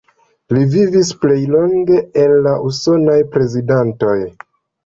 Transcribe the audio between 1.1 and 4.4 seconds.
plej longe el la usonaj prezidantoj.